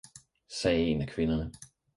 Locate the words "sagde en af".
0.61-1.07